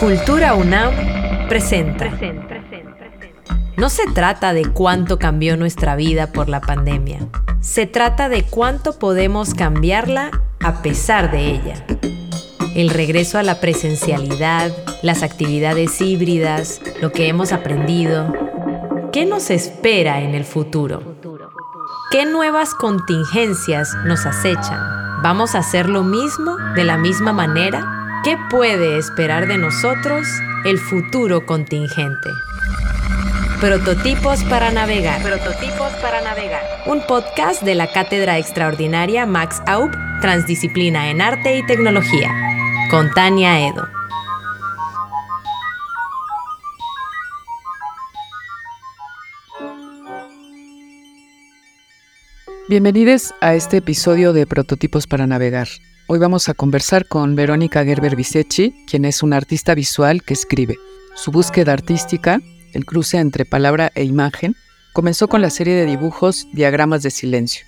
[0.00, 2.08] Cultura UNAM presenta.
[3.76, 7.18] No se trata de cuánto cambió nuestra vida por la pandemia.
[7.60, 10.30] Se trata de cuánto podemos cambiarla
[10.60, 11.84] a pesar de ella.
[12.76, 14.70] El regreso a la presencialidad,
[15.02, 18.32] las actividades híbridas, lo que hemos aprendido.
[19.12, 21.02] ¿Qué nos espera en el futuro?
[22.12, 24.78] ¿Qué nuevas contingencias nos acechan?
[25.24, 27.97] ¿Vamos a hacer lo mismo de la misma manera?
[28.24, 30.26] ¿Qué puede esperar de nosotros
[30.64, 32.28] el futuro contingente?
[33.60, 35.22] Prototipos para navegar.
[35.22, 36.62] Prototipos para navegar.
[36.86, 42.28] Un podcast de la Cátedra Extraordinaria Max Aub, Transdisciplina en Arte y Tecnología,
[42.90, 43.88] con Tania Edo.
[52.68, 55.68] Bienvenidos a este episodio de Prototipos para Navegar.
[56.10, 60.78] Hoy vamos a conversar con Verónica Gerber Bisecci, quien es una artista visual que escribe.
[61.14, 62.40] Su búsqueda artística,
[62.72, 64.56] el cruce entre palabra e imagen,
[64.94, 67.66] comenzó con la serie de dibujos Diagramas de Silencio,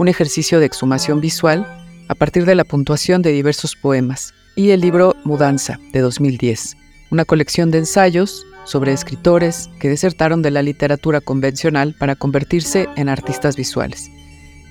[0.00, 1.68] un ejercicio de exhumación visual
[2.08, 6.76] a partir de la puntuación de diversos poemas, y el libro Mudanza, de 2010,
[7.12, 13.08] una colección de ensayos sobre escritores que desertaron de la literatura convencional para convertirse en
[13.08, 14.10] artistas visuales.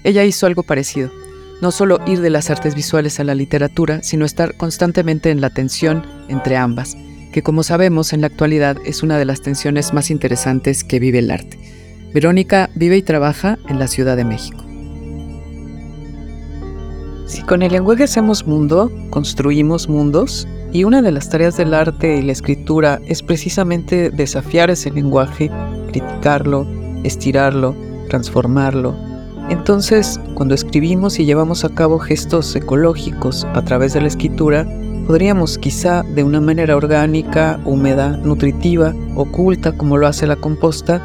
[0.04, 1.10] Ella hizo algo parecido
[1.62, 5.50] no solo ir de las artes visuales a la literatura, sino estar constantemente en la
[5.50, 6.96] tensión entre ambas,
[7.32, 11.20] que como sabemos en la actualidad es una de las tensiones más interesantes que vive
[11.20, 11.58] el arte.
[12.14, 14.64] Verónica vive y trabaja en la Ciudad de México.
[17.26, 22.18] Si con el lenguaje hacemos mundo, construimos mundos, y una de las tareas del arte
[22.18, 25.50] y la escritura es precisamente desafiar ese lenguaje,
[25.92, 26.68] criticarlo,
[27.04, 27.76] estirarlo,
[28.10, 28.96] transformarlo,
[29.50, 34.67] entonces, cuando escribimos y llevamos a cabo gestos ecológicos a través de la escritura,
[35.08, 41.02] podríamos quizá de una manera orgánica, húmeda, nutritiva, oculta como lo hace la composta,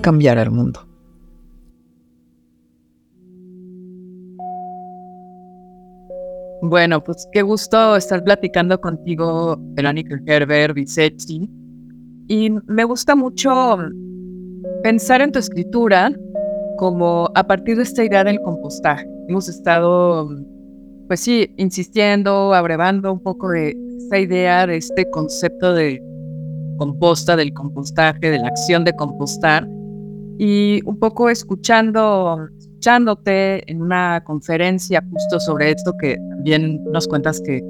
[0.00, 0.80] cambiar al mundo.
[6.62, 11.50] Bueno, pues qué gusto estar platicando contigo, Verónica Gerber, Vicetti.
[12.28, 13.76] Y me gusta mucho
[14.82, 16.10] pensar en tu escritura
[16.76, 19.06] como a partir de esta idea del compostaje.
[19.28, 20.28] Hemos estado,
[21.06, 26.02] pues sí, insistiendo, abrevando un poco de esta idea, de este concepto de
[26.78, 29.68] composta, del compostaje, de la acción de compostar,
[30.38, 37.40] y un poco escuchando, escuchándote en una conferencia justo sobre esto que también nos cuentas
[37.40, 37.62] que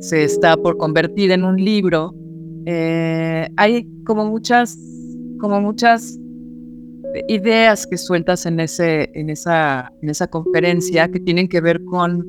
[0.00, 2.14] se está por convertir en un libro,
[2.66, 4.78] eh, hay como muchas,
[5.40, 6.18] como muchas
[7.28, 12.24] ideas que sueltas en, ese, en, esa, en esa conferencia que tienen que ver con,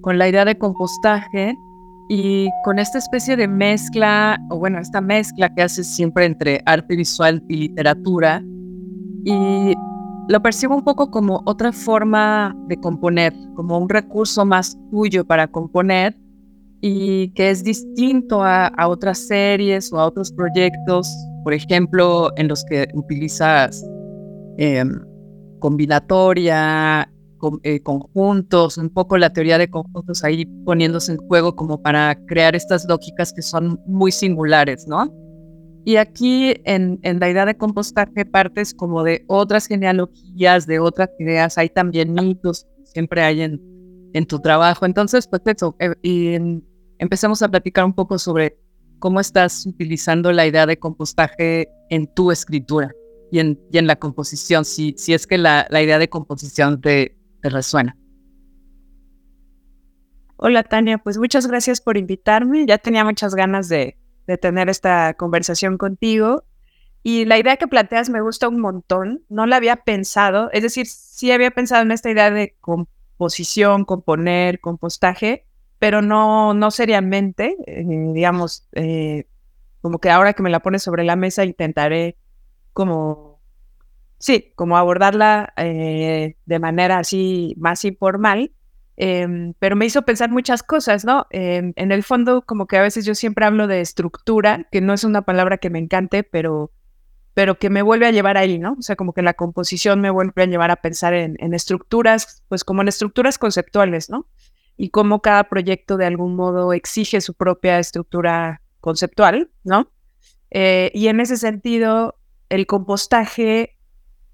[0.00, 1.54] con la idea de compostaje
[2.08, 6.96] y con esta especie de mezcla, o bueno, esta mezcla que haces siempre entre arte
[6.96, 8.42] visual y literatura.
[9.24, 9.74] Y
[10.28, 15.48] lo percibo un poco como otra forma de componer, como un recurso más tuyo para
[15.48, 16.16] componer
[16.80, 21.08] y que es distinto a, a otras series o a otros proyectos
[21.46, 23.88] por ejemplo, en los que utilizas
[24.58, 25.00] em,
[25.60, 27.08] combinatoria,
[27.62, 32.56] eh, conjuntos, un poco la teoría de conjuntos ahí poniéndose en juego como para crear
[32.56, 35.08] estas lógicas que son muy singulares, ¿no?
[35.84, 41.58] Y aquí en, la idea de compostaje partes como de otras genealogías, de otras ideas,
[41.58, 43.62] hay también mitos, siempre hay en,
[44.14, 44.84] en tu trabajo.
[44.84, 46.34] Entonces, pues eso, eh, y
[46.98, 48.58] empecemos a platicar un poco sobre
[48.98, 52.92] ¿Cómo estás utilizando la idea de compostaje en tu escritura
[53.30, 54.64] y en, en la composición?
[54.64, 57.96] Si, si es que la, la idea de composición te, te resuena.
[60.38, 62.66] Hola Tania, pues muchas gracias por invitarme.
[62.66, 63.96] Ya tenía muchas ganas de,
[64.26, 66.44] de, tener esta conversación contigo.
[67.02, 69.24] Y la idea que planteas me gusta un montón.
[69.28, 70.50] No la había pensado.
[70.52, 75.45] Es decir, sí había pensado en esta idea de composición, componer, compostaje,
[75.78, 79.26] pero no, no seriamente, eh, digamos, eh,
[79.80, 82.16] como que ahora que me la pones sobre la mesa intentaré
[82.72, 83.40] como,
[84.18, 88.52] sí, como abordarla eh, de manera así más informal,
[88.96, 91.26] em, pero me hizo pensar muchas cosas, ¿no?
[91.30, 94.94] Em, en el fondo, como que a veces yo siempre hablo de estructura, que no
[94.94, 96.72] es una palabra que me encante, pero
[97.34, 98.76] pero que me vuelve a llevar ahí, ¿no?
[98.78, 102.42] O sea, como que la composición me vuelve a llevar a pensar en, en estructuras,
[102.48, 104.26] pues como en estructuras conceptuales, ¿no?
[104.76, 109.90] Y cómo cada proyecto de algún modo exige su propia estructura conceptual, ¿no?
[110.50, 112.18] Eh, y en ese sentido,
[112.48, 113.76] el compostaje,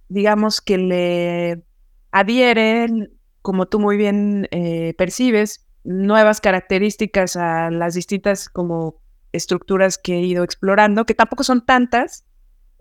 [0.09, 1.63] digamos que le
[2.11, 3.11] adhiere,
[3.41, 9.01] como tú muy bien eh, percibes, nuevas características a las distintas como
[9.33, 12.25] estructuras que he ido explorando, que tampoco son tantas,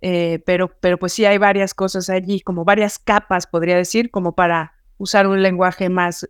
[0.02, 4.36] eh, pero, pero pues sí hay varias cosas allí, como varias capas, podría decir, como
[4.36, 6.28] para usar un lenguaje más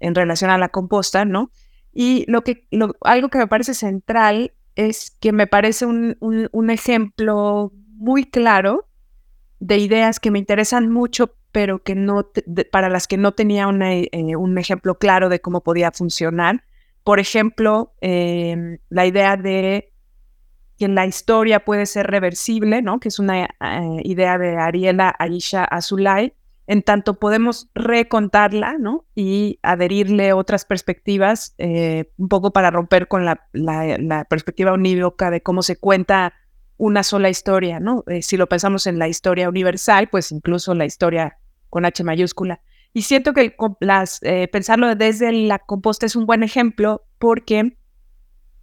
[0.00, 1.50] en relación a la composta, ¿no?
[1.92, 2.66] Y lo que,
[3.02, 8.86] algo que me parece central es que me parece un, un, ejemplo muy claro
[9.58, 12.30] de ideas que me interesan mucho, pero que no
[12.70, 16.62] para las que no tenía eh, un ejemplo claro de cómo podía funcionar.
[17.02, 19.92] Por ejemplo, em, la idea de
[20.78, 23.00] que la historia puede ser reversible, ¿no?
[23.00, 23.48] que es una eh,
[24.04, 26.34] idea de Ariela Aisha Azulay,
[26.68, 29.06] en tanto podemos recontarla, ¿no?
[29.14, 35.62] Y adherirle otras perspectivas, eh, un poco para romper con la, perspectiva unívoca de cómo
[35.62, 36.34] se cuenta
[36.76, 38.04] una sola historia, ¿no?
[38.06, 41.38] Eh, si lo pensamos en la historia universal, pues incluso la historia
[41.70, 42.60] con H mayúscula.
[42.92, 43.56] Y siento que
[44.20, 47.78] eh, pensarlo desde la composta es un buen ejemplo porque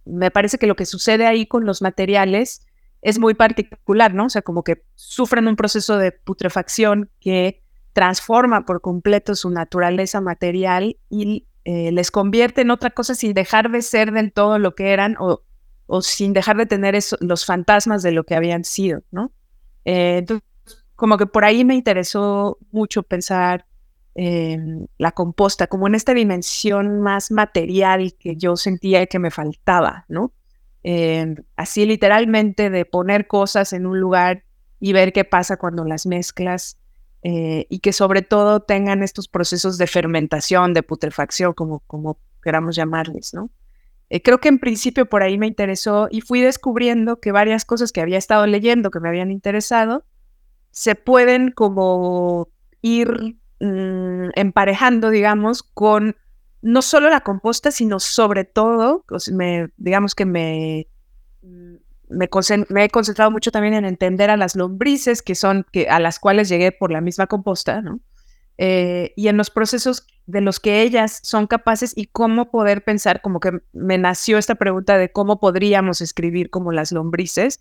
[0.04, 2.68] me parece que lo que sucede ahí con los materiales
[3.02, 4.26] es muy particular, ¿no?
[4.26, 7.65] O sea, como que sufren un proceso de putrefacción que
[7.96, 13.70] transforma por completo su naturaleza material y eh, les convierte en otra cosa sin dejar
[13.70, 15.40] de ser del todo lo que eran o,
[15.86, 19.32] o sin dejar de tener los fantasmas de lo que habían sido, ¿no?
[19.86, 20.46] Eh, entonces,
[20.94, 23.64] como que por ahí me interesó mucho pensar
[24.14, 30.04] en la composta, como en esta dimensión más material que yo sentía que me faltaba,
[30.08, 30.34] ¿no?
[31.56, 34.44] así literalmente de poner cosas en un lugar
[34.78, 36.78] y ver qué pasa cuando las mezclas
[37.28, 43.34] eh, y que sobre todo tengan estos procesos de fermentación, de putrefacción, como, queramos llamarles,
[43.34, 43.50] ¿no?
[44.10, 47.90] Eh, creo que en principio por ahí me interesó y fui descubriendo que varias cosas
[47.90, 50.04] que había estado leyendo, que me habían interesado,
[50.70, 52.48] se pueden como
[52.80, 56.14] ir mm, emparejando, digamos, con
[56.62, 59.04] no solo la composta, sino sobre todo,
[59.78, 60.86] digamos que me,
[62.08, 62.28] me,
[62.84, 66.72] he concentrado mucho también en entender a las lombrices, que son, a las cuales llegué
[66.72, 68.00] por la misma composta, ¿no?
[68.58, 73.20] Eh, y en los procesos de los que ellas son capaces y cómo poder pensar,
[73.20, 77.60] como que me nació esta pregunta de cómo podríamos escribir como las lombrices,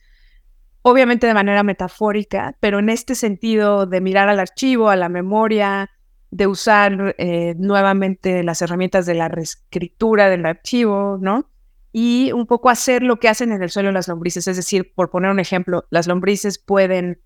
[0.81, 5.89] obviamente de manera metafórica, pero en este sentido de mirar al archivo, a la memoria,
[6.31, 11.49] de usar eh, nuevamente las herramientas de la reescritura del archivo, ¿no?
[11.97, 14.49] Y un poco hacer lo que hacen en el suelo las lombrices.
[14.49, 17.21] Es decir, por poner un ejemplo, las lombrices pueden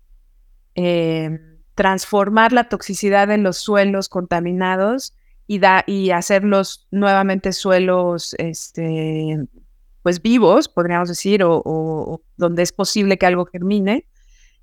[0.76, 1.40] eh,
[1.74, 5.16] transformar la toxicidad en los suelos contaminados
[5.48, 9.40] y, da, y hacerlos nuevamente suelos este,
[10.02, 14.06] pues vivos, podríamos decir, o, donde es posible que algo germine.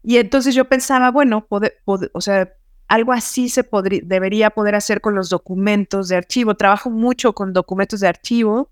[0.03, 2.53] Y entonces yo pensaba, bueno, o sea,
[2.87, 3.67] algo así se
[4.03, 6.55] debería poder hacer con los documentos de archivo.
[6.55, 8.71] Trabajo mucho con documentos de archivo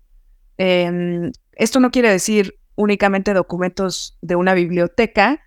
[0.58, 5.40] Em, esto no quiere decir únicamente documentos de una biblioteca,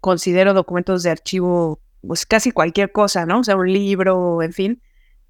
[0.00, 3.40] considero documentos de archivo, pues casi cualquier cosa, ¿no?
[3.40, 4.82] O sea, un libro, en fin.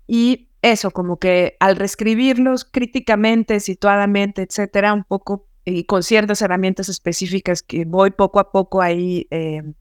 [0.06, 6.88] Y eso, como que al reescribirlos críticamente, situadamente, etcétera, un poco y con ciertas herramientas
[6.88, 9.75] específicas que voy poco a poco ahí em,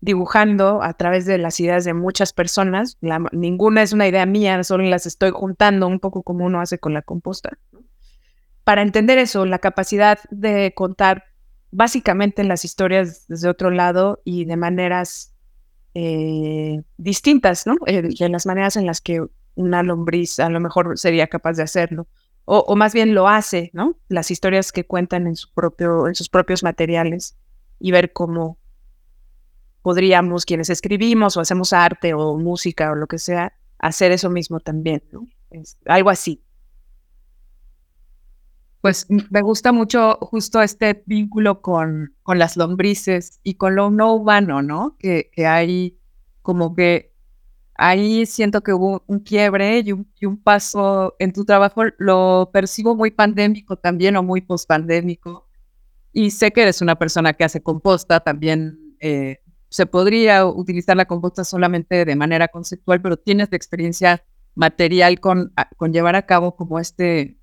[0.00, 2.98] dibujando a través de las ideas de muchas personas.
[3.32, 6.92] ninguna es una idea mía, solo las estoy juntando un poco como uno hace con
[6.92, 7.58] la composta
[8.64, 11.24] para entender eso, la capacidad de contar
[11.70, 15.34] básicamente las historias desde otro lado y de maneras
[15.94, 17.76] eh, distintas, ¿no?
[17.86, 21.64] Eh, de las maneras en las que una lombriz a lo mejor sería capaz de
[21.64, 22.06] hacerlo.
[22.44, 23.96] O, más bien lo hace, ¿no?
[24.08, 27.36] Las historias que cuentan en, su propio, en sus propios materiales
[27.78, 28.58] y ver cómo
[29.80, 34.60] podríamos, quienes escribimos o hacemos arte o música o lo que sea, hacer eso mismo
[34.60, 35.26] también, ¿no?
[35.86, 36.42] algo así
[38.82, 44.12] pues me gusta mucho justo este vínculo con, con las lombrices y con lo no
[44.12, 44.96] humano, ¿no?
[44.98, 46.00] Que, que hay
[46.42, 47.14] como que
[47.76, 52.50] ahí siento que hubo un quiebre y un, y un, paso en tu trabajo, lo
[52.52, 55.48] percibo muy pandémico también o muy pospandémico.
[56.12, 61.06] Y sé que eres una persona que hace composta, también eh, se podría utilizar la
[61.06, 64.24] composta solamente de manera conceptual, pero tienes experiencia
[64.56, 67.38] material con, con llevar a cabo como este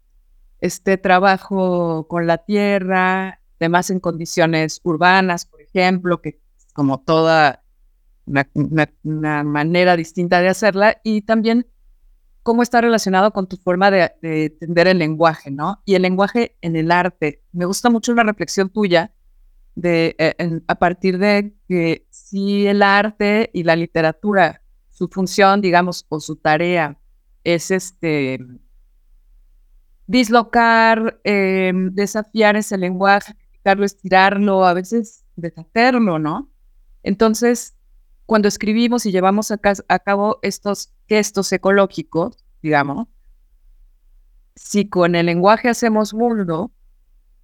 [0.62, 6.40] este trabajo con la tierra, además en condiciones urbanas, por ejemplo, que
[6.74, 7.64] como toda
[8.26, 11.68] una, manera distinta de hacerla, y también
[12.44, 15.82] cómo está relacionado con tu forma de, entender el lenguaje, ¿no?
[15.86, 17.44] Y el lenguaje en el arte.
[17.52, 19.14] Me gusta mucho una reflexión tuya
[19.76, 26.06] de, eh, a partir de que si el arte y la literatura, su función, digamos,
[26.10, 26.98] o su tarea
[27.44, 28.40] es este
[30.10, 33.36] dislocar, eh, desafiar ese lenguaje,
[33.84, 36.50] estirarlo, a veces deshacerlo, ¿no?
[37.04, 37.76] Entonces,
[38.26, 39.60] cuando escribimos y llevamos a,
[40.00, 43.08] cabo estos gestos ecológicos, digamos,
[44.56, 46.72] si con el lenguaje hacemos mundo,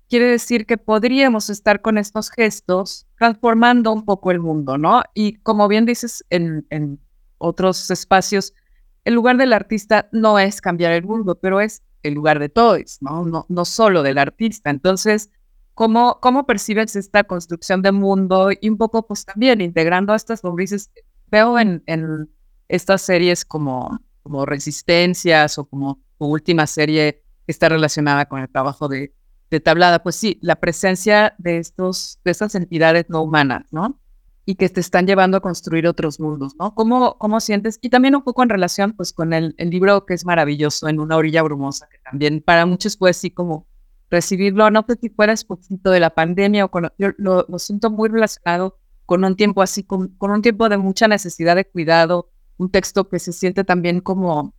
[0.10, 5.04] quiere decir que podríamos estar con estos gestos transformando un poco el mundo, ¿no?
[5.14, 7.00] Y como bien dices en, en
[7.38, 8.56] otros espacios,
[9.04, 12.98] el lugar del artista no es cambiar el mundo, pero es el lugar de todos,
[13.02, 13.26] ¿no?
[13.26, 14.70] No, no solo del artista.
[14.70, 15.30] Entonces,
[15.74, 18.50] ¿cómo, ¿cómo percibes esta construcción de mundo?
[18.60, 20.92] Y un poco, pues también integrando a estas lombrices,
[21.28, 22.30] veo en, en
[22.68, 28.88] estas series como, como Resistencias o como última serie que está relacionada con el trabajo
[28.88, 29.14] de,
[29.50, 34.00] de Tablada, pues sí, la presencia de, estos, de estas entidades no humanas, ¿no?
[34.46, 36.76] Y que te están llevando a construir otros mundos, ¿no?
[36.76, 37.80] ¿Cómo, cómo sientes?
[37.82, 41.00] Y también un poco en relación, pues, con el, el libro que es maravilloso, En
[41.00, 43.68] una orilla brumosa, que también para muchos puede sí como
[44.12, 48.08] recibirlo, no sé si fuera poquito de la pandemia o con, yo lo, siento muy
[48.08, 52.70] relacionado con un tiempo así, con, con, un tiempo de mucha necesidad de cuidado, un
[52.70, 54.54] texto que se siente también como,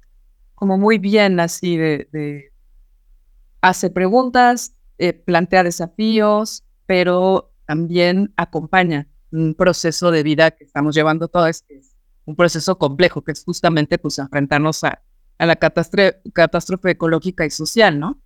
[0.56, 2.52] como muy bien así de, de
[3.60, 11.28] hace preguntas, eh, plantea desafíos, pero también acompaña un proceso de vida que estamos llevando
[11.28, 15.02] todos, es un proceso complejo, que es justamente pues enfrentarnos a,
[15.38, 18.20] a la catástrofe, catástrofe ecológica y social, ¿no?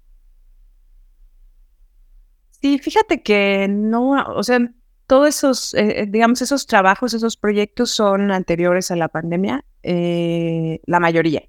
[2.60, 4.58] Sí, fíjate que no, o sea,
[5.06, 10.80] todos esos, eh, eh, digamos, esos trabajos, esos proyectos son anteriores a la pandemia, eh,
[10.86, 11.42] la mayoría.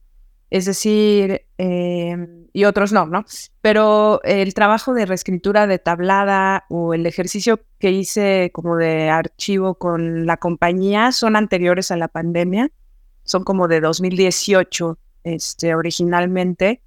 [0.52, 3.24] Es decir, em, y otros no, ¿no?
[3.62, 9.76] Pero el trabajo de reescritura de tablada o el ejercicio que hice como de archivo
[9.76, 12.70] con la compañía son anteriores a la pandemia,
[13.24, 16.82] son como de 2018 este, originalmente.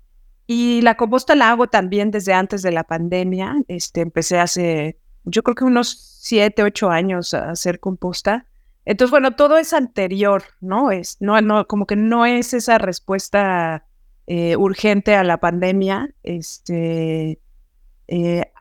[0.46, 3.56] Y la composta la hago también desde antes de la pandemia.
[3.66, 8.46] Este, empecé hace, yo creo que unos siete, ocho años a hacer composta.
[8.84, 10.90] Entonces, bueno, todo es anterior, ¿no?
[10.90, 13.86] Es, no, no, como que no es esa respuesta
[14.26, 16.14] eh, urgente a la pandemia.
[16.22, 17.40] Este,
[18.08, 18.52] eh,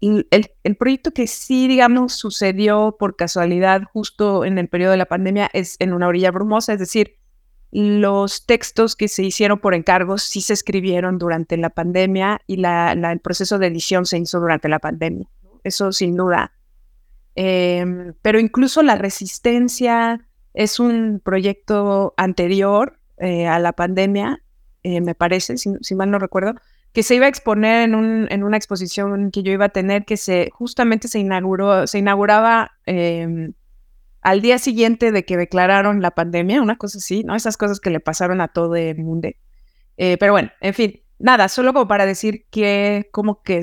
[0.00, 0.26] el,
[0.62, 5.50] el, proyecto que sí, digamos, sucedió por casualidad justo en el periodo de la pandemia
[5.52, 7.18] es en una orilla brumosa, es decir,
[7.70, 12.92] los textos que se hicieron por encargos sí se escribieron durante la pandemia y la,
[12.92, 15.28] el proceso de edición se hizo durante la pandemia.
[15.64, 16.52] Eso sin duda.
[17.34, 24.42] Em, pero incluso la resistencia es un proyecto anterior eh, a la pandemia,
[24.82, 26.54] eh, me parece, si, mal no recuerdo,
[26.92, 30.04] que se iba a exponer en, un, en, una exposición que yo iba a tener,
[30.04, 33.52] que se justamente se inauguró, se inauguraba em,
[34.22, 37.34] al día siguiente de que declararon la pandemia, una cosa así, ¿no?
[37.34, 39.28] Esas cosas que le pasaron a todo el mundo.
[39.96, 43.60] Eh, pero bueno, en fin, nada, solo como para decir que como que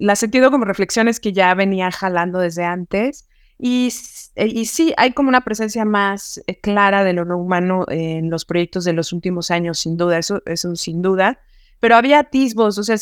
[0.00, 3.28] la sentido como reflexiones que ya venía jalando desde antes.
[3.58, 3.92] Y,
[4.36, 8.30] eh, y sí, hay como una presencia más eh, clara de lo no humano en
[8.30, 11.38] los proyectos de los últimos años, sin duda, eso, eso sin duda.
[11.78, 12.96] Pero había atisbos, o sea,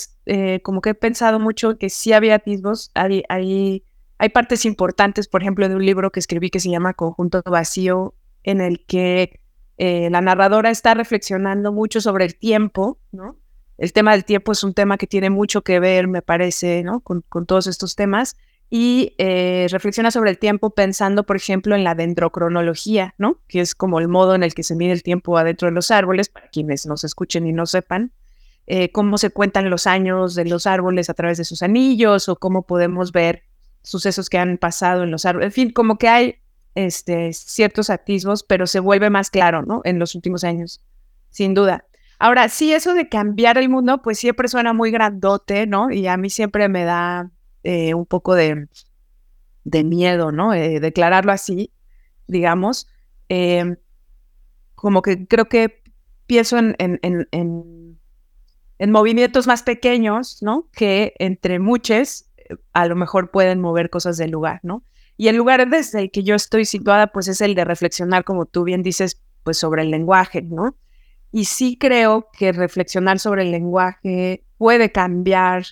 [0.63, 3.83] como que he pensado mucho que sí había atisbos, hay, hay
[4.19, 8.15] hay partes importantes, por ejemplo, de un libro que escribí que se llama Conjunto Vacío,
[8.43, 9.41] en el que
[9.79, 13.37] eh, la narradora está reflexionando mucho sobre el tiempo, ¿no?
[13.79, 17.01] El tema del tiempo es un tema que tiene mucho que ver, me parece, ¿no?
[17.01, 18.37] Con, todos estos temas.
[18.71, 23.39] Y eh, reflexiona sobre el tiempo pensando, por ejemplo, en la dendrocronología, ¿no?
[23.47, 25.91] Que es como el modo en el que se mide el tiempo adentro de los
[25.91, 28.13] árboles, para quienes nos escuchen y no sepan.
[28.67, 32.37] Eh, cómo se cuentan los años de los árboles a través de sus anillos o
[32.37, 33.45] cómo podemos ver
[33.83, 35.47] sucesos que han pasado en los árboles.
[35.47, 36.37] En fin, como que hay
[36.75, 39.81] este, ciertos atisbos, pero se vuelve más claro, ¿no?
[39.85, 40.83] En los últimos años,
[41.31, 41.85] sin duda.
[42.19, 45.91] Ahora, sí, eso de cambiar el mundo, pues siempre suena muy grandote, ¿no?
[45.91, 47.31] Y a mí siempre me da
[47.63, 48.69] eh, un poco de,
[49.65, 50.53] de miedo, ¿no?
[50.53, 51.73] Eh, declararlo así,
[52.27, 52.89] digamos.
[53.29, 53.77] Em,
[54.75, 55.83] como que creo que
[56.27, 57.99] pienso en, en, en,
[58.79, 60.69] en, movimientos más pequeños, ¿no?
[60.73, 62.29] Que entre muchos
[62.73, 64.85] a lo mejor pueden mover cosas del lugar, ¿no?
[65.17, 68.47] Y el lugar desde el que yo estoy situada, pues es el de reflexionar, como
[68.47, 70.77] tú bien dices, pues sobre el lenguaje, ¿no?
[71.31, 75.65] Y sí creo que reflexionar sobre el lenguaje puede cambiar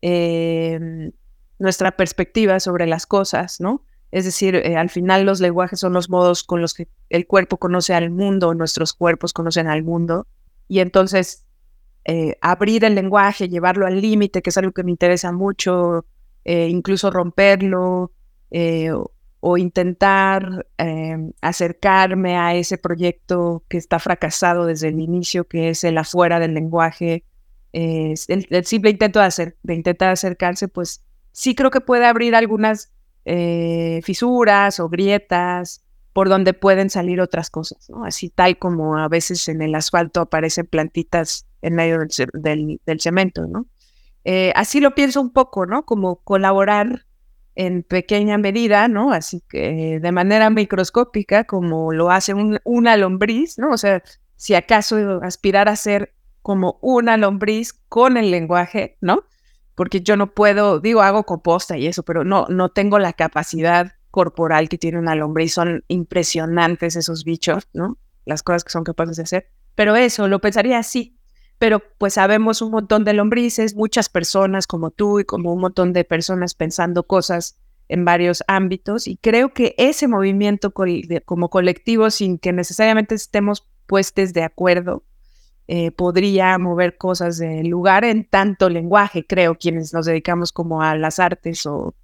[0.00, 1.12] em,
[1.58, 3.84] nuestra perspectiva sobre las cosas, ¿no?
[4.12, 7.58] Es decir, eh, al final los lenguajes son los modos con los que el cuerpo
[7.58, 10.28] conoce al mundo, nuestros cuerpos conocen al mundo.
[10.68, 11.44] Y entonces
[12.04, 16.04] eh, abrir el lenguaje, llevarlo al límite, que es algo que me interesa mucho,
[16.44, 18.12] eh, incluso romperlo
[18.50, 18.92] eh,
[19.46, 20.66] o, intentar
[21.40, 26.54] acercarme a ese proyecto que está fracasado desde el inicio, que es el afuera del
[26.54, 27.24] lenguaje,
[27.72, 32.92] el, simple intento de, hacer, de intentar acercarse, pues sí creo que puede abrir algunas
[33.24, 35.82] eh, fisuras o grietas
[36.12, 38.04] por donde pueden salir otras cosas, ¿no?
[38.04, 41.98] Así tal como a veces en el asfalto aparecen plantitas en medio
[42.34, 43.66] del, del, cemento, ¿no?
[44.24, 45.84] Eh, así lo pienso un poco, ¿no?
[45.84, 47.06] Como colaborar
[47.54, 49.12] en pequeña medida, ¿no?
[49.12, 52.34] Así que de manera microscópica, como lo hace
[52.64, 53.70] una lombriz, ¿no?
[53.70, 54.02] O sea,
[54.36, 59.24] si acaso aspirar a ser como una lombriz con el lenguaje, ¿no?
[59.74, 63.92] Porque yo no puedo, digo, hago composta y eso, pero no, no tengo la capacidad
[64.10, 65.54] corporal que tiene una lombriz.
[65.54, 67.98] Son impresionantes esos bichos, ¿no?
[68.24, 69.50] Las cosas que son capaces de hacer.
[69.74, 71.18] Pero eso, lo pensaría así,
[71.58, 75.92] pero pues sabemos un montón de lombrices, muchas personas como tú y como un montón
[75.92, 77.56] de personas pensando cosas
[77.88, 80.72] en varios ámbitos y creo que ese movimiento
[81.24, 85.04] como colectivo sin que necesariamente estemos puestos de acuerdo
[85.66, 90.94] eh, podría mover cosas del lugar en tanto lenguaje, creo, quienes nos dedicamos como a
[90.94, 91.94] las artes o...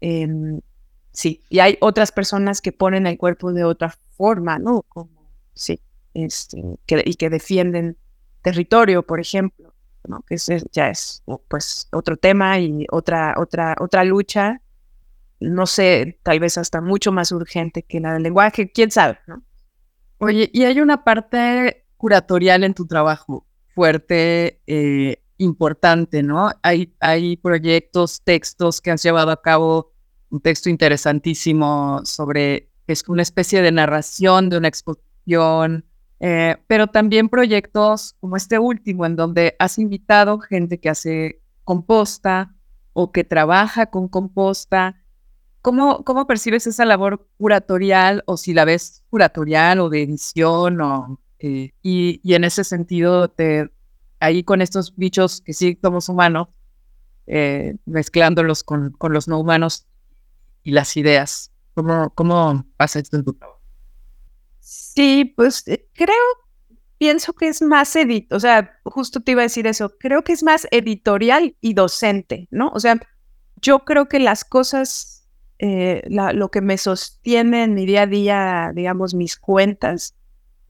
[0.00, 0.60] Em,
[1.10, 4.82] sí, y hay otras personas que ponen el cuerpo de otra forma, ¿no?
[4.82, 5.10] Como,
[5.54, 5.80] sí,
[6.12, 7.96] este, y que defienden
[8.44, 9.74] territorio, por ejemplo,
[10.06, 10.22] ¿no?
[10.28, 10.36] que
[10.70, 14.60] ya es pues otro tema y otra, otra, otra lucha,
[15.40, 19.42] no sé, tal vez hasta mucho más urgente que la del lenguaje, quién sabe, ¿no?
[20.18, 26.50] Oye, y hay una parte curatorial en tu trabajo fuerte, eh, importante, ¿no?
[26.62, 29.92] Hay, hay proyectos, textos que has llevado a cabo,
[30.30, 35.86] un texto interesantísimo sobre, es una especie de narración de una exposición,
[36.26, 42.54] eh, pero también proyectos como este último, en donde has invitado gente que hace composta
[42.94, 45.02] o que trabaja con composta.
[45.60, 50.80] ¿Cómo, cómo percibes esa labor curatorial o si la ves curatorial o de edición?
[50.80, 53.70] O, eh, y, y, en ese sentido, te,
[54.18, 56.48] ahí con estos bichos que sí somos humanos,
[57.26, 59.86] eh, mezclándolos con, con los no humanos
[60.62, 61.52] y las ideas.
[61.74, 63.53] ¿Cómo, cómo pasa esto en tu trabajo?
[64.66, 66.16] Sí, pues eh, creo,
[66.96, 70.32] pienso que es más edit, o sea, justo te iba a decir eso, creo que
[70.32, 72.70] es más editorial y docente, ¿no?
[72.72, 72.98] O sea,
[73.60, 78.72] yo creo que las cosas, eh, lo que me sostiene en mi día a día,
[78.74, 80.14] digamos, mis cuentas,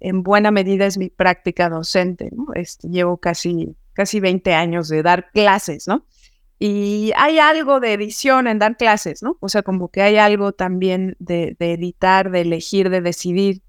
[0.00, 2.52] en buena medida es mi práctica docente, ¿no?
[2.54, 6.04] Este, llevo casi, casi 20 años de dar clases, ¿no?
[6.58, 9.38] Y hay algo de edición en dar clases, ¿no?
[9.38, 13.62] O sea, como que hay algo también de, de editar, de elegir, de decidir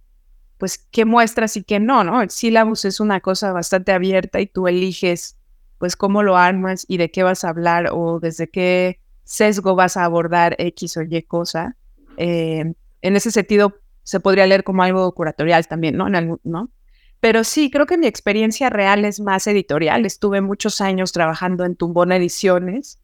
[0.58, 2.22] pues qué muestras y qué no, ¿no?
[2.22, 5.38] El sílabus es una cosa bastante abierta y tú eliges
[5.78, 9.98] pues cómo lo armas y de qué vas a hablar o desde qué sesgo vas
[9.98, 11.76] a abordar X o Y cosa.
[12.18, 16.08] Eh, en ese sentido, se podría leer como algo curatorial también, ¿no?
[16.10, 16.72] ¿no?
[17.20, 20.06] Pero sí, creo que mi experiencia real es más editorial.
[20.06, 23.00] Estuve muchos años trabajando en Tumbón Ediciones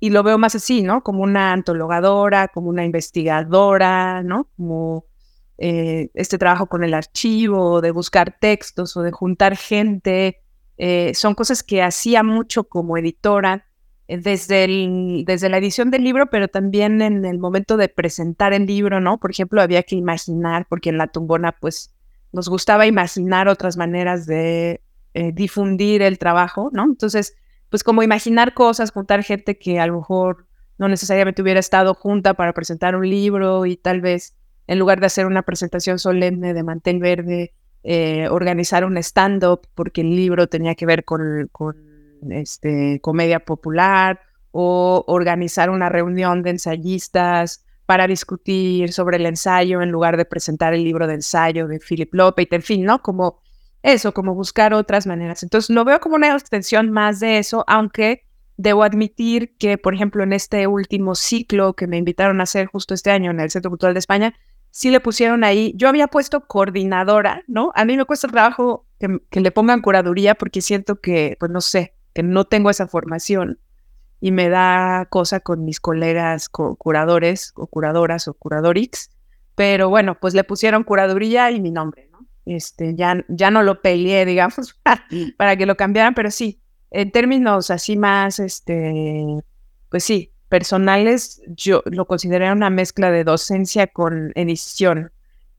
[0.00, 1.02] y lo veo más así, ¿no?
[1.02, 4.48] Como una antologadora, como una investigadora, ¿no?
[4.56, 5.04] Como
[5.62, 10.40] eh, este trabajo con el archivo, de buscar textos o de juntar gente,
[10.78, 13.66] eh, son cosas que hacía mucho como editora
[14.08, 14.66] eh, desde,
[15.26, 19.20] desde la edición del libro, pero también en el momento de presentar el libro, ¿no?
[19.20, 21.94] Por ejemplo, había que imaginar, porque en la tumbona, pues,
[22.32, 24.80] nos gustaba imaginar otras maneras de
[25.34, 26.84] difundir el trabajo, ¿no?
[26.84, 27.34] Entonces,
[27.68, 30.46] pues como imaginar cosas, juntar gente que a lo mejor
[30.78, 34.39] no necesariamente hubiera estado junta para presentar un libro y tal vez
[34.70, 37.52] en lugar de hacer una presentación solemne de mantel verde,
[37.82, 41.50] eh, organizar un stand-up porque el libro tenía que ver con,
[42.30, 44.20] este, comedia popular
[44.52, 50.72] o organizar una reunión de ensayistas para discutir sobre el ensayo en lugar de presentar
[50.72, 53.02] el libro de ensayo de Philip López, en fin, ¿no?
[53.02, 53.40] Como
[53.82, 55.42] eso, como buscar otras maneras.
[55.42, 58.22] Entonces lo veo como una extensión más de eso, aunque
[58.56, 62.94] debo admitir que, por ejemplo, en este último ciclo que me invitaron a hacer justo
[62.94, 64.34] este año en el Centro Cultural de España,
[64.70, 67.72] sí le pusieron ahí, yo había puesto coordinadora, ¿no?
[67.74, 71.94] A mí me cuesta trabajo que, le pongan curaduría porque siento que, pues no sé,
[72.14, 73.58] que no tengo esa formación
[74.20, 79.10] y me da cosa con mis colegas curadores o curadoras o curadorix,
[79.54, 82.26] pero bueno, pues le pusieron curaduría y mi nombre, ¿no?
[82.44, 84.78] Este, ya, ya no lo peleé, digamos,
[85.36, 89.24] para que lo cambiaran, pero sí, en términos así más, este,
[89.88, 95.12] pues sí, personales, yo lo considero una mezcla de docencia con edición,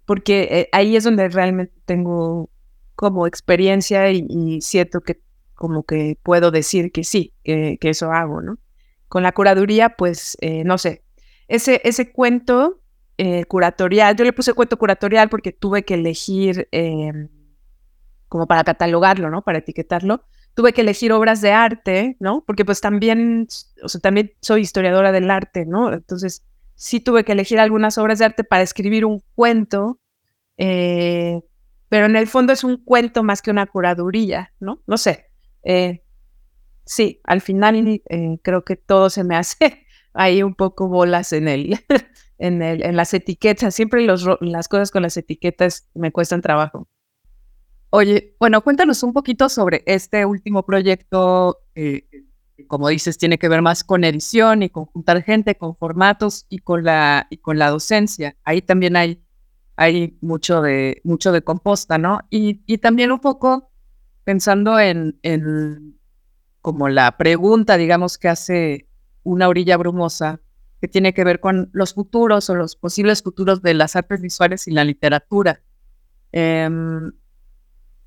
[0.06, 2.52] porque eh, ahí es donde realmente tengo
[2.96, 5.22] como experiencia y, siento que
[5.56, 8.58] como que puedo decir que sí, que, eso hago, ¿no?
[9.08, 11.04] Con la curaduría, pues, eh, no sé,
[11.48, 12.82] ese, ese cuento
[13.18, 17.30] eh, curatorial, yo le puse cuento curatorial porque tuve que elegir em,
[18.28, 19.42] como para catalogarlo, ¿no?
[19.44, 22.44] Para etiquetarlo, tuve que elegir obras de arte, ¿no?
[22.46, 23.48] Porque pues también,
[23.84, 25.94] o sea, también soy historiadora del arte, ¿no?
[25.94, 26.44] Entonces,
[26.76, 30.00] sí tuve que elegir algunas obras de arte para escribir un cuento,
[30.58, 31.42] eh,
[31.90, 34.82] pero en el fondo es un cuento más que una curaduría, ¿no?
[34.88, 35.28] No sé.
[35.64, 36.04] Eh,
[36.86, 41.48] sí, al final eh, creo que todo se me hace ahí un poco bolas en
[41.48, 41.80] el,
[42.38, 43.76] en el, en las etiquetas.
[43.76, 46.88] Siempre los, las cosas con las etiquetas me cuestan trabajo.
[47.94, 52.08] Oye, bueno, cuéntanos un poquito sobre este último proyecto, que
[52.68, 56.60] como dices, tiene que ver más con edición y con juntar gente, con formatos y
[56.60, 58.38] con la, y con la docencia.
[58.46, 59.22] Ahí también hay,
[59.76, 62.22] hay mucho, de, mucho de composta, ¿no?
[62.30, 63.72] Y, y también un poco
[64.24, 66.00] pensando en, en
[66.62, 68.88] como la pregunta, digamos, que hace
[69.24, 70.40] una orilla brumosa,
[70.80, 74.66] que tiene que ver con los futuros o los posibles futuros de las artes visuales
[74.68, 75.62] y la literatura.
[76.32, 77.12] Em,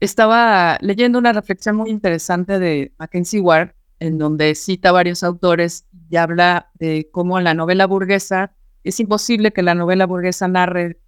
[0.00, 6.16] estaba leyendo una reflexión muy interesante de Mackenzie Ward, en donde cita varios autores y
[6.16, 8.54] habla de cómo la novela burguesa
[8.85, 11.00] es imposible que la novela burguesa narre,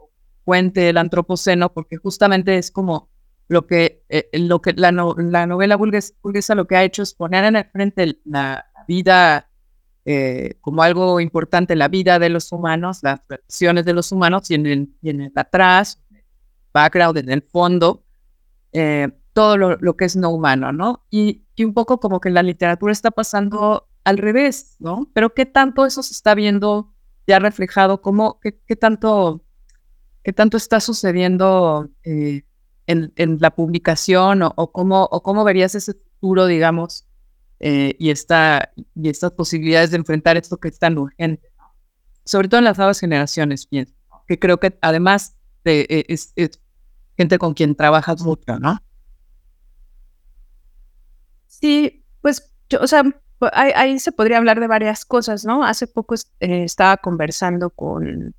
[0.45, 3.11] cuente el antropoceno, porque justamente es como
[3.49, 7.45] lo que, eh, lo que la, la novela burguesa, lo que ha hecho es poner
[7.45, 9.51] en el frente la vida
[10.05, 14.55] eh, como algo importante, la vida de los humanos, las relaciones de los humanos y
[14.55, 16.01] en el, y en el atrás,
[16.73, 18.05] background, en el fondo,
[18.73, 21.05] eh, todo lo, que es no humano, ¿no?
[21.11, 25.11] Y, un poco como que la literatura está pasando al revés, ¿no?
[25.15, 26.93] Pero qué tanto eso se está viendo
[27.27, 29.45] ya reflejado, cómo, qué, tanto,
[30.23, 32.45] qué tanto está sucediendo eh,
[32.87, 37.07] en, en, la publicación o, cómo, o cómo verías ese futuro, digamos,
[37.59, 41.49] eh, y, esta, y estas posibilidades de enfrentar esto que es tan urgente.
[42.25, 46.35] Sobre todo en las nuevas generaciones, que creo que además de, es,
[47.17, 48.81] gente con quien trabajas mucho, ¿no?
[51.47, 53.03] Sí, pues, o sea,
[53.53, 55.65] ahí, se podría hablar de varias cosas, ¿no?
[55.65, 58.35] Hace poco eh, estaba conversando con,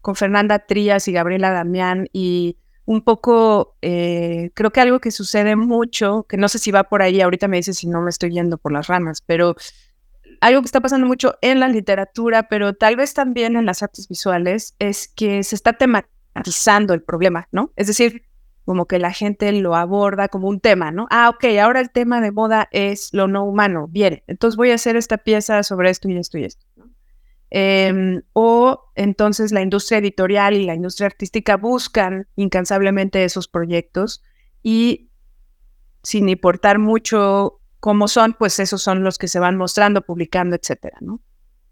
[0.00, 5.56] con Fernanda Trías y Gabriela Damián y un poco, eh, creo que algo que sucede
[5.56, 8.30] mucho, que no sé si va por ahí, ahorita me dice si no me estoy
[8.30, 9.56] yendo por las ramas, pero
[10.40, 14.08] algo que está pasando mucho en la literatura, pero tal vez también en las artes
[14.08, 17.72] visuales, es que se está tematizando el problema, ¿no?
[17.76, 18.22] Es decir,
[18.64, 21.06] como que la gente lo aborda como un tema, ¿no?
[21.10, 23.86] Ah, ok, ahora el tema de moda es lo no humano.
[23.88, 26.66] Bien, entonces voy a hacer esta pieza sobre esto y esto y esto.
[27.50, 34.22] Em, o entonces la industria editorial y la industria artística buscan incansablemente esos proyectos
[34.62, 35.08] y
[36.02, 40.98] sin importar mucho cómo son, pues esos son los que se van mostrando, publicando, etcétera,
[41.00, 41.22] ¿no?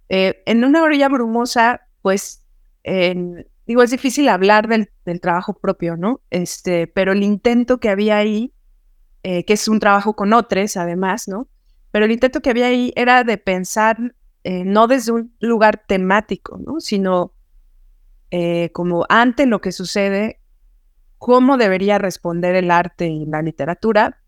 [0.08, 2.42] Eh, en una orilla brumosa, pues
[2.84, 4.88] en, digo, es difícil hablar del,
[5.20, 6.20] trabajo propio, ¿no?
[6.30, 8.52] Este, pero el intento que había ahí,
[9.22, 11.48] eh, que es un trabajo con otros, además, ¿no?
[11.90, 16.58] Pero el intento que había ahí era de pensar eh, no desde un lugar temático,
[16.64, 16.80] ¿no?
[16.80, 17.32] Sino
[18.30, 20.40] eh, como ante lo que sucede,
[21.18, 24.22] cómo debería responder el arte y la literatura.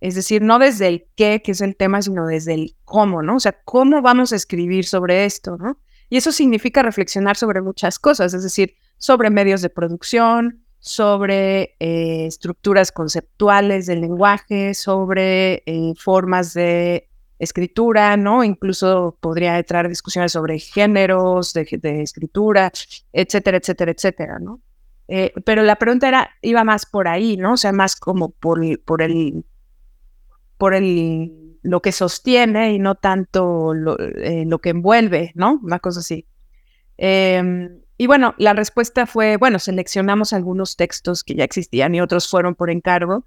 [0.00, 3.36] Es decir, no desde el qué, que es el tema, sino desde el cómo, ¿no?
[3.36, 5.78] O sea, cómo vamos a escribir sobre esto, ¿no?
[6.10, 12.26] Y eso significa reflexionar sobre muchas cosas, es decir, sobre medios de producción, sobre eh,
[12.26, 18.42] estructuras conceptuales del lenguaje, sobre eh, formas de escritura, ¿no?
[18.42, 22.72] Incluso podría entrar discusiones sobre géneros de, escritura,
[23.12, 24.60] etcétera, etcétera, etcétera, ¿no?
[25.06, 27.52] Eh, pero la pregunta era, iba más por ahí, ¿no?
[27.52, 29.44] O sea, más como por, por el,
[30.58, 35.60] por el lo que sostiene y no tanto lo, eh, lo que envuelve, ¿no?
[35.62, 36.26] Una cosa así.
[36.96, 42.28] Em, y bueno, la respuesta fue, bueno, seleccionamos algunos textos que ya existían y otros
[42.28, 43.26] fueron por encargo.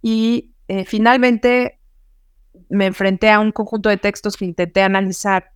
[0.00, 1.80] Y eh, finalmente
[2.68, 5.52] me enfrenté a un conjunto de textos que intenté analizar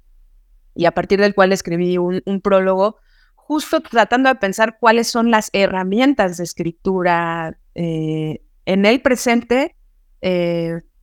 [0.74, 2.98] y a partir del cual escribí un, prólogo,
[3.34, 9.74] justo tratando de pensar cuáles son las herramientas de escritura eh, en el presente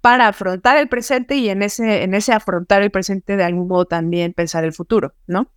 [0.03, 3.85] para afrontar el presente y en ese, en ese afrontar el presente de algún modo
[3.85, 5.49] también pensar el futuro, ¿no?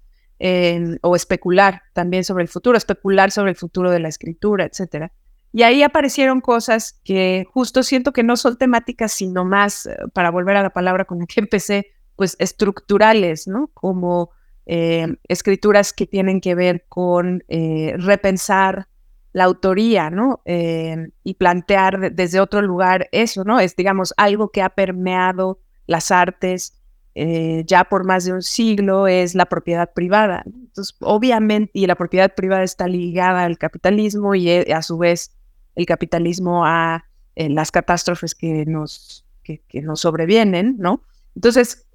[1.00, 5.10] o especular también sobre el futuro, especular sobre el futuro de la escritura, etcétera.
[5.52, 10.30] Y ahí aparecieron cosas que justo siento que no son temáticas, sino más, eh, para
[10.30, 13.70] volver a la palabra con la que empecé, pues estructurales, ¿no?
[13.74, 14.30] Como
[14.66, 18.86] eh, escrituras que tienen que ver con eh, repensar
[19.36, 20.40] la autoría, ¿no?
[20.46, 23.60] Em, y plantear desde otro lugar eso, ¿no?
[23.60, 26.72] Es, digamos, algo que ha permeado las artes
[27.14, 30.42] eh, ya por más de un siglo, es la propiedad privada.
[30.46, 35.36] Entonces, obviamente, y la propiedad privada está ligada al capitalismo y eh, a su vez
[35.74, 41.02] el capitalismo a eh, las catástrofes que nos, que nos sobrevienen, ¿no?
[41.34, 41.86] Entonces,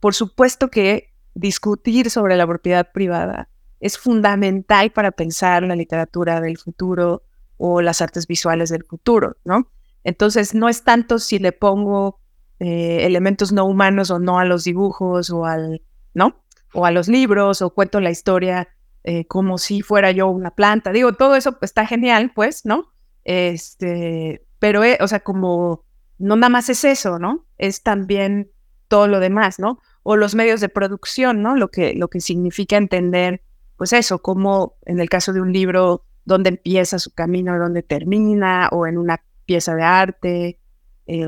[0.00, 6.58] por supuesto que discutir sobre la propiedad privada es fundamental para pensar la literatura del
[6.58, 7.22] futuro
[7.56, 9.70] o las artes visuales del futuro, ¿no?
[10.04, 12.20] Entonces, no es tanto si le pongo
[12.60, 15.82] eh, elementos no humanos o no a los dibujos o al,
[16.14, 16.42] ¿no?
[16.72, 18.68] O a los libros o cuento la historia
[19.04, 20.92] eh, como si fuera yo una planta.
[20.92, 22.92] Digo, todo eso está genial, pues, ¿no?
[23.24, 25.84] Este, pero, eh, o sea, como
[26.18, 27.46] no nada más es eso, ¿no?
[27.58, 28.50] Es también
[28.88, 29.80] todo lo demás, ¿no?
[30.02, 31.56] O los medios de producción, ¿no?
[31.56, 33.42] Lo que, lo que significa entender,
[33.78, 38.68] pues eso, como en el caso de un libro, dónde empieza su camino, dónde termina,
[38.72, 40.60] o en una pieza de arte,
[41.06, 41.26] eh,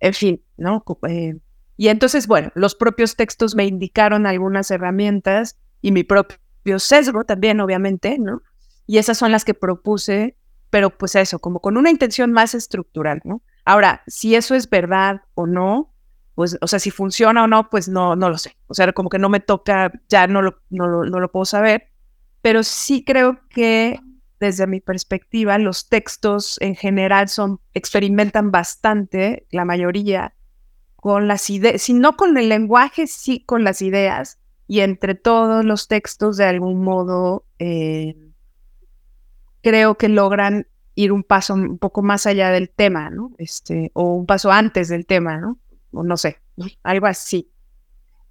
[0.00, 0.84] en fin, ¿no?
[1.08, 1.38] Eh,
[1.76, 7.60] y entonces, bueno, los propios textos me indicaron algunas herramientas y mi propio sesgo también,
[7.60, 8.42] obviamente, ¿no?
[8.86, 10.36] Y esas son las que propuse,
[10.70, 13.42] pero pues eso, como con una intención más estructural, ¿no?
[13.64, 15.94] Ahora, si eso es verdad o no,
[16.34, 18.56] pues, o sea, si funciona o no, pues no, no lo sé.
[18.66, 21.91] O sea, como que no me toca, ya no lo, no, no lo puedo saber,
[22.42, 23.98] pero sí creo que
[24.42, 30.34] desde mi perspectiva, los textos en general son, experimentan bastante, la mayoría,
[30.96, 34.38] con las ideas, si no con el lenguaje, sí con las ideas.
[34.66, 38.16] Y entre todos los textos, de algún modo, eh,
[39.62, 43.32] creo que logran ir un paso un poco más allá del tema, ¿no?
[43.38, 45.58] Este, o un paso antes del tema, ¿no?
[45.92, 46.38] O no sé,
[46.82, 47.48] algo así.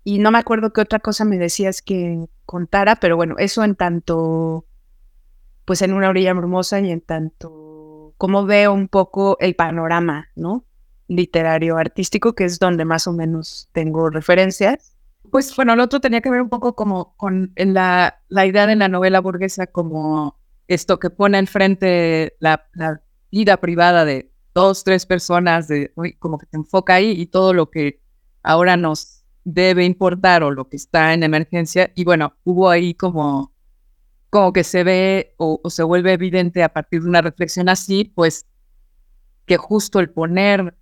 [0.04, 3.76] Y no me acuerdo qué otra cosa me decías que contara, pero bueno, eso en
[3.76, 4.66] tanto,
[5.66, 10.66] pues en una orilla hermosa y en tanto, como veo un poco el panorama, ¿no?
[11.08, 14.96] Literario, artístico, que es donde más o menos tengo referencias.
[15.30, 18.76] Pues bueno, lo otro tenía que ver un poco como con la, la idea de
[18.76, 22.66] la novela burguesa como esto que pone enfrente la,
[23.32, 27.70] vida privada de dos, tres personas, de, como que se enfoca ahí y todo lo
[27.70, 28.02] que
[28.44, 31.92] ahora nos debe importar o lo que está en emergencia.
[31.96, 33.54] Y bueno, hubo ahí como,
[34.30, 38.46] como que se ve o, se vuelve evidente a partir de una reflexión así, pues
[39.46, 40.78] que justo el poner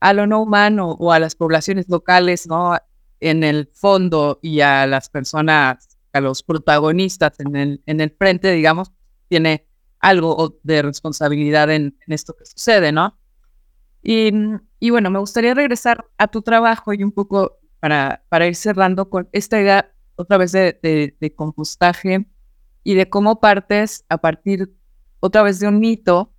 [0.00, 2.76] a lo no humano o a las poblaciones locales, ¿no?
[3.20, 8.52] En el fondo y a las personas, a los protagonistas en el, en el frente,
[8.52, 8.92] digamos,
[9.28, 9.66] tiene
[9.98, 13.18] algo de responsabilidad en, esto que sucede, ¿no?
[14.02, 14.30] Y,
[14.78, 19.08] y, bueno, me gustaría regresar a tu trabajo y un poco para, para ir cerrando
[19.08, 20.76] con esta idea otra vez de,
[21.20, 22.26] de, compostaje
[22.82, 24.74] y de cómo partes a partir
[25.20, 26.32] otra vez de un mito,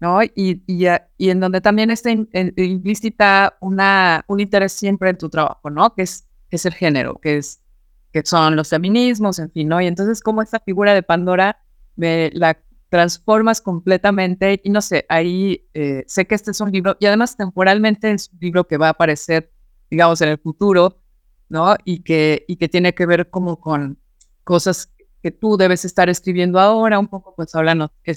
[0.00, 0.22] ¿no?
[0.22, 0.86] Y, y,
[1.18, 5.94] y en donde también está implícita una, un interés siempre en tu trabajo, ¿no?
[5.94, 7.60] Que es, es el género, que, es,
[8.10, 9.82] que son los feminismos, en fin, ¿no?
[9.82, 11.58] Y entonces cómo esta figura de Pandora
[11.96, 16.96] me la transformas completamente y no sé, ahí eh, sé que este es un libro
[16.98, 19.52] y además temporalmente es un libro que va a aparecer,
[19.94, 20.98] digamos, en el futuro,
[21.48, 21.76] ¿no?
[21.84, 23.96] Y que, y que tiene que ver como con
[24.42, 24.90] cosas
[25.22, 28.16] que tú debes estar escribiendo ahora, un poco pues hablando de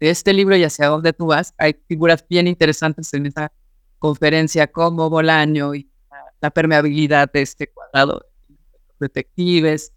[0.00, 1.54] este libro y hacia dónde tú vas.
[1.56, 3.52] Hay figuras bien interesantes en esta
[4.00, 5.88] conferencia como Bolaño y
[6.40, 8.26] la permeabilidad de este cuadrado
[8.98, 9.92] detectives,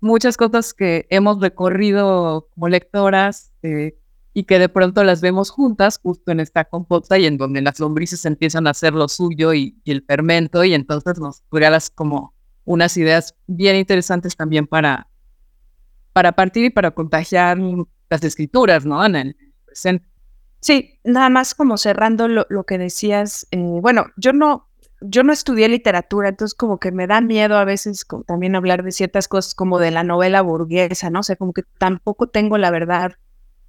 [0.00, 3.98] muchas cosas que hemos recorrido como lectoras eh,
[4.36, 7.78] y que de pronto las vemos juntas justo en esta compota y en donde las
[7.78, 12.96] lombrices empiezan a hacer lo suyo y, el fermento y entonces nos regalas como unas
[12.96, 15.06] ideas bien interesantes también para,
[16.12, 17.58] para partir y para contagiar
[18.10, 19.04] las escrituras, ¿no?
[19.06, 20.04] En el presente.
[20.60, 24.68] Sí, nada más como cerrando lo, lo que decías, eh, bueno, yo no,
[25.00, 28.90] yo no estudié literatura, entonces como que me da miedo a veces también hablar de
[28.90, 31.20] ciertas cosas como de la novela burguesa, ¿no?
[31.20, 33.12] O sea, como que tampoco tengo la verdad,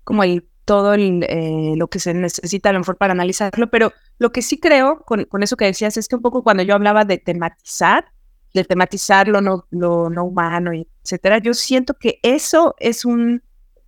[0.06, 4.32] como el todo eh, lo que se necesita a lo mejor para analizarlo, pero lo
[4.32, 7.06] que sí creo con, con, eso que decías es que un poco cuando yo hablaba
[7.06, 8.06] de tematizar,
[8.54, 13.44] de tematizar lo no, lo no humano, etcétera, yo siento que eso es un,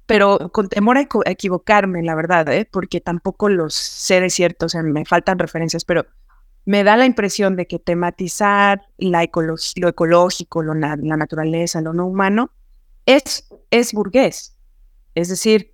[0.05, 2.67] pero con temor a, equivocarme, la verdad, ¿eh?
[2.71, 6.05] porque tampoco los sé de cierto, o sea, me faltan referencias, pero
[6.65, 9.27] me da la impresión de que tematizar la
[9.75, 12.51] lo ecológico, lo la naturaleza, lo no humano,
[13.05, 14.57] es, es burgués.
[15.15, 15.73] Es decir,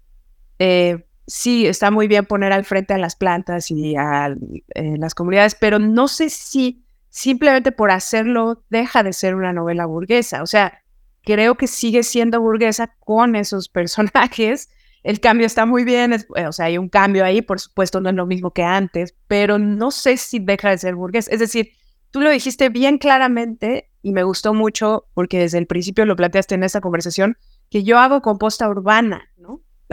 [0.59, 4.35] eh, sí, está muy bien poner al frente a las plantas y a
[4.75, 9.85] eh, las comunidades, pero no sé si simplemente por hacerlo deja de ser una novela
[9.85, 10.41] burguesa.
[10.41, 10.81] O sea,
[11.23, 14.69] creo que sigue siendo burguesa con esos personajes
[15.03, 18.09] el cambio está muy bien, eh, o sea, hay un cambio ahí, por supuesto, no
[18.09, 21.27] es lo mismo que antes, pero no sé si deja de ser burgués.
[21.27, 21.71] Es decir,
[22.09, 26.55] tú lo dijiste bien claramente y me gustó mucho porque desde el principio lo planteaste
[26.55, 27.37] en esta conversación,
[27.69, 29.29] que yo hago composta urbana.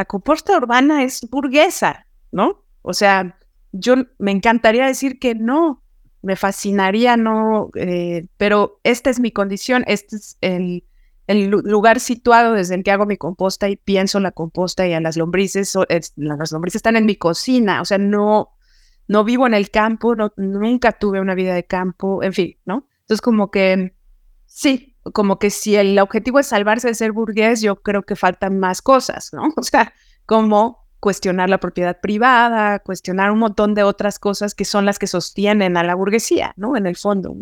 [0.01, 2.65] La composta urbana es burguesa, ¿no?
[2.81, 3.39] O sea,
[3.71, 5.83] yo me encantaría decir que no,
[6.23, 7.69] me fascinaría, ¿no?
[7.75, 10.85] Eh, pero esta es mi condición, este es el,
[11.27, 15.03] el, lugar situado desde el que hago mi composta y pienso la composta y a
[15.03, 15.77] las lombrices,
[16.17, 18.55] las lombrices están en mi cocina, o sea, no,
[19.07, 22.89] no vivo en el campo, no, nunca tuve una vida de campo, en fin, ¿no?
[23.01, 23.93] Entonces como que
[24.47, 28.59] sí, como que si el objetivo es salvarse de ser burgués, yo creo que faltan
[28.59, 29.43] más cosas, ¿no?
[29.57, 29.93] O sea,
[30.27, 35.07] como cuestionar la propiedad privada, cuestionar un montón de otras cosas que son las que
[35.07, 36.77] sostienen a la burguesía, ¿no?
[36.77, 37.35] En el fondo.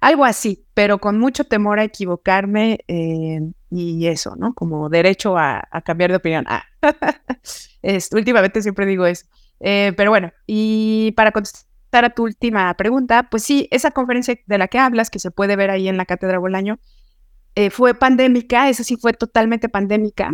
[0.00, 4.54] Algo así, pero con mucho temor a equivocarme eh, y eso, ¿no?
[4.54, 6.44] Como derecho a, cambiar de opinión.
[6.48, 6.64] Ah.
[8.12, 9.26] últimamente siempre digo eso.
[9.60, 14.58] Eh, pero bueno, y para contestar a tu última pregunta, pues sí, esa conferencia de
[14.58, 16.78] la que hablas, que se puede ver ahí en la Cátedra Bolaño,
[17.54, 20.32] eh, fue pandémica, esa sí fue totalmente pandémica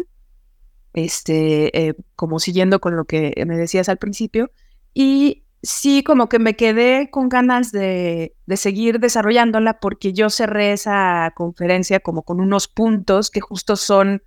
[0.96, 4.50] este, eh, como siguiendo con lo que me decías al principio.
[4.94, 10.72] Y sí, como que me quedé con ganas de, de, seguir desarrollándola porque yo cerré
[10.72, 14.22] esa conferencia como con unos puntos que justo son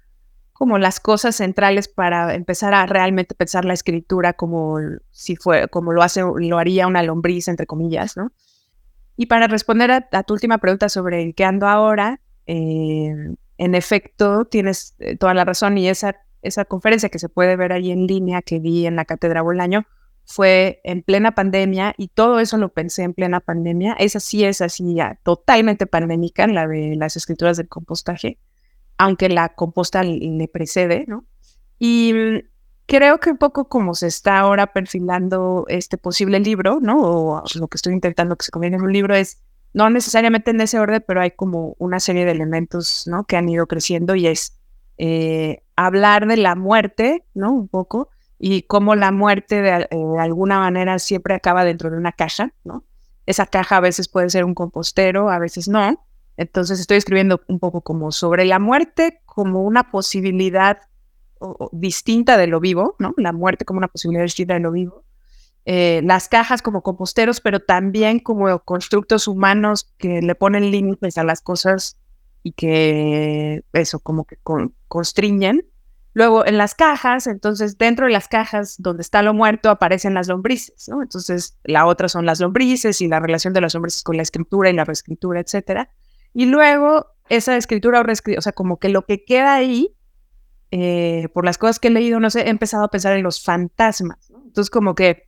[0.60, 4.78] como las cosas centrales para empezar a realmente pensar la escritura como
[5.10, 8.32] si fue, como lo hace, lo haría una lombriz, entre comillas, ¿no?
[9.16, 13.14] Y para responder a, tu última pregunta sobre en qué ando ahora, eh,
[13.58, 17.74] en efecto, tienes eh, toda la razón y esa esa conferencia que se puede ver
[17.74, 19.86] ahí en línea que vi en la Cátedra Bolaño
[20.26, 23.94] fue en plena pandemia y todo eso lo pensé en plena pandemia.
[23.94, 28.38] Esa sí es así ya totalmente pandémica, la de las escrituras del compostaje,
[29.00, 31.26] aunque la composta le precede, ¿no?
[31.80, 32.40] Y mm,
[32.86, 37.00] creo que un poco como se está ahora perfilando este posible libro, ¿no?
[37.02, 39.42] O lo que estoy intentando que se convierta en un libro es
[39.74, 43.24] no necesariamente en ese orden, pero hay como una serie de elementos, ¿no?
[43.24, 44.60] Que han ido creciendo y es
[44.98, 47.54] eh, hablar de la muerte, ¿no?
[47.54, 52.12] Un poco, y cómo la muerte de, eh, alguna manera siempre acaba dentro de una
[52.12, 52.84] caja, ¿no?
[53.26, 56.06] Esa caja a veces puede ser un compostero, a veces no.
[56.40, 60.78] Entonces estoy escribiendo un poco como sobre la muerte como una posibilidad
[61.74, 63.14] distinta de lo vivo, ¿no?
[63.18, 65.04] La muerte como una posibilidad distinta de lo vivo.
[65.66, 71.26] Eh, las cajas como composteros, pero también como constructos humanos que le ponen límites a
[71.26, 71.98] las cosas
[72.42, 74.38] y que eso como que
[74.88, 75.66] constriñen.
[76.14, 80.30] Luego en las cajas, entonces dentro de las cajas donde está lo muerto aparecen las
[80.30, 81.02] lombrices, ¿no?
[81.02, 84.70] Entonces la otra son las lombrices y la relación de las lombrices con la escritura
[84.70, 85.90] y la reescritura, etcétera.
[86.34, 89.96] Y luego esa escritura o reescritura, o sea, como que lo que queda ahí,
[90.72, 93.44] eh, por las cosas que he leído, no sé, he empezado a pensar en los
[93.44, 94.32] fantasmas.
[94.32, 95.28] Entonces como que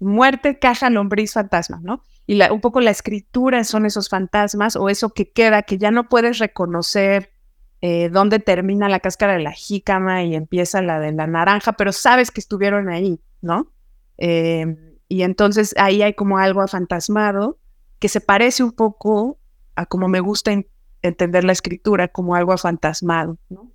[0.00, 2.02] muerte, caja, lombriz, fantasma, ¿no?
[2.26, 6.08] y un poco la escritura son esos fantasmas o eso que queda, que ya no
[6.08, 7.32] puedes reconocer
[7.80, 11.92] eh, dónde termina la cáscara de la jícama y empieza la de la naranja, pero
[11.92, 13.72] sabes que estuvieron ahí, ¿no?
[14.18, 14.76] Em,
[15.08, 17.58] y entonces ahí hay como algo fantasmado
[17.98, 19.38] que se parece un poco
[19.76, 20.52] a como me gusta
[21.02, 23.72] entender la escritura, como algo fantasmado, ¿no?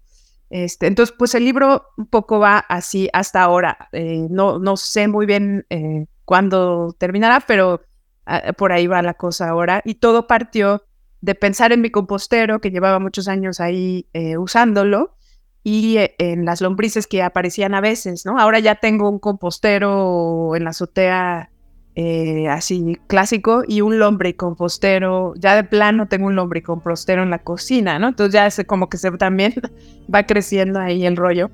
[0.50, 3.90] Este, entonces, pues el libro un poco va así hasta ahora.
[3.92, 7.82] Eh, no, no sé muy bien eh, cuándo terminará, pero
[8.28, 9.82] Ah, por ahí va la cosa ahora.
[9.86, 10.84] Y todo partió
[11.22, 15.16] de pensar en mi compostero, que llevaba muchos años ahí eh, usándolo,
[15.64, 18.38] y eh, en las lombrices que aparecían a veces, ¿no?
[18.38, 21.52] Ahora ya tengo un compostero en la azotea
[22.00, 27.98] eh, así clásico y un lombricompostero, ya de plano tengo un lombricompostero en la cocina,
[27.98, 28.10] ¿no?
[28.10, 29.56] Entonces ya es como que se también
[30.14, 31.50] va creciendo ahí el rollo.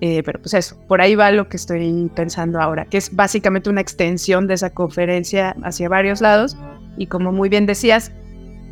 [0.00, 3.70] Eh, pero pues eso, por ahí va lo que estoy pensando ahora, que es básicamente
[3.70, 6.56] una extensión de esa conferencia hacia varios lados
[6.96, 8.10] y como muy bien decías,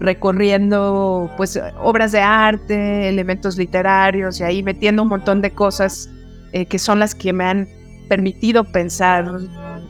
[0.00, 6.10] recorriendo pues obras de arte, elementos literarios y ahí metiendo un montón de cosas
[6.50, 7.68] eh, que son las que me han
[8.08, 9.24] permitido pensar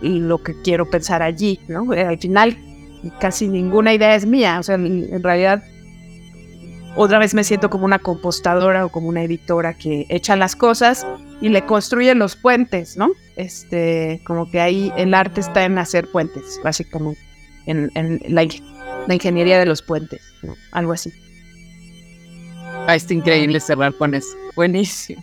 [0.02, 1.92] lo que quiero pensar allí, ¿no?
[1.92, 2.58] Eh, al final
[3.20, 5.62] casi ninguna idea es mía, o sea, en realidad
[6.94, 11.06] otra vez me siento como una compostadora o como una editora que echa las cosas
[11.40, 13.12] y le construye los puentes, ¿no?
[13.36, 17.20] Este, como que ahí el arte está en hacer puentes, básicamente,
[17.66, 18.44] en, en la,
[19.14, 20.54] ingeniería de los puentes, ¿no?
[20.70, 21.12] algo así.
[22.86, 24.28] Ah, está increíble cerrar con eso.
[24.54, 25.22] Buenísimo.